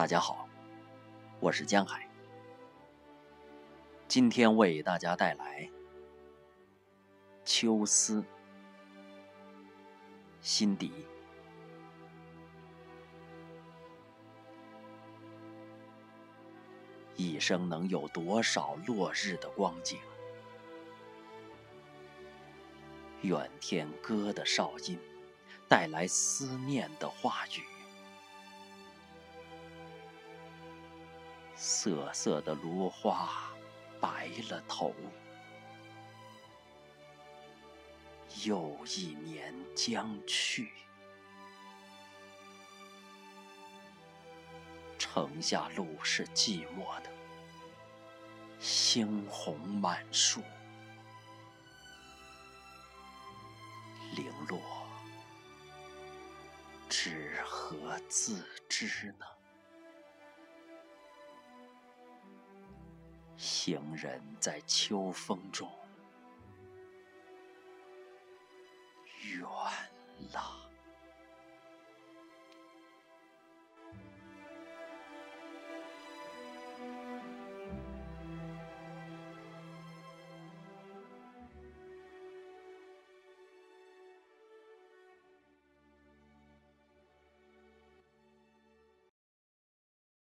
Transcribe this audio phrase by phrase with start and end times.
[0.00, 0.48] 大家好，
[1.40, 2.08] 我是江海，
[4.08, 5.64] 今天为大家带来
[7.44, 8.22] 《秋思》
[10.40, 10.90] 心底。
[17.14, 19.98] 一生能有多少落日的光景？
[23.20, 24.98] 远天歌的哨音，
[25.68, 27.79] 带来思念的话语。
[31.62, 33.52] 瑟瑟的芦花
[34.00, 34.94] 白了头，
[38.46, 40.72] 又一年将去。
[44.98, 47.10] 城下路是寂寞的，
[48.58, 50.40] 猩红满树，
[54.16, 54.58] 零落，
[56.88, 59.26] 知何自知呢？
[63.40, 65.66] 行人在秋风中。
[69.32, 69.40] 远
[70.34, 70.59] 了。